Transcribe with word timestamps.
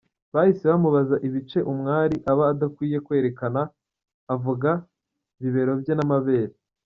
Bahise 0.33 0.63
bamubaza 0.71 1.15
ibice 1.27 1.59
umwari 1.71 2.15
aba 2.31 2.43
adakwiye 2.53 2.97
kwerekana 3.05 3.61
avuga 4.35 4.69
’bibero 5.39 5.73
bye 5.81 5.93
n’amabere’. 5.97 6.55